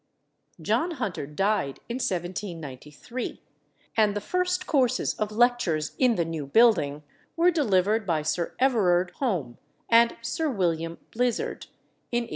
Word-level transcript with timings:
John 0.59 0.91
Hunter 0.97 1.27
died 1.27 1.79
in 1.87 1.97
1793; 1.97 3.39
and 3.95 4.15
the 4.15 4.19
first 4.19 4.65
courses 4.65 5.13
of 5.13 5.31
lectures 5.31 5.91
in 5.99 6.15
the 6.15 6.25
new 6.25 6.47
building 6.47 7.03
were 7.35 7.51
delivered 7.51 8.07
by 8.07 8.23
Sir 8.23 8.55
Everard 8.57 9.11
Home 9.17 9.59
and 9.91 10.17
Sir 10.23 10.49
William 10.49 10.97
Blizard, 11.11 11.67
in 12.11 12.23
1810. 12.23 12.29